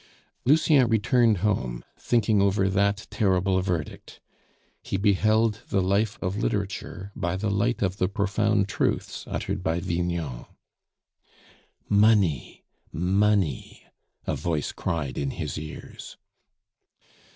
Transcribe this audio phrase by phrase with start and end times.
[0.45, 4.19] Lucien returned home, thinking over that terrible verdict.
[4.81, 9.79] He beheld the life of literature by the light of the profound truths uttered by
[9.79, 10.47] Vignon.
[11.87, 12.63] "Money!
[12.91, 13.83] money!"
[14.25, 16.17] a voice cried in his ears.